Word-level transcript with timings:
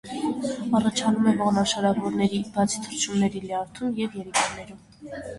Առաջանում 0.77 1.25
է 1.31 1.33
ողնաշարավորների 1.41 2.39
(բացի 2.55 2.81
թռչունների) 2.85 3.41
լյարդում 3.43 3.93
և 3.99 4.17
երիկամներում։ 4.21 4.81